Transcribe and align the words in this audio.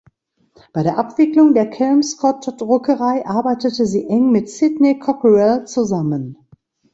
Bei 0.73 0.81
der 0.81 0.97
Abwicklung 0.97 1.53
der 1.53 1.69
Kelmscott 1.69 2.59
Druckerei 2.59 3.23
arbeitete 3.23 3.85
sie 3.85 4.07
eng 4.09 4.31
mit 4.31 4.49
Sydney 4.49 4.97
Cockerell 4.97 5.65
zusammen. 5.67 6.37